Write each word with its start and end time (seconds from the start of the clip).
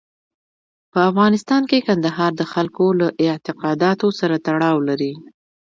په 0.91 0.99
افغانستان 1.09 1.61
کې 1.69 1.85
کندهار 1.87 2.31
د 2.37 2.41
خلکو 2.53 2.85
له 2.99 3.07
اعتقاداتو 3.25 4.07
سره 4.19 4.35
تړاو 4.47 4.77
لري. 4.87 5.13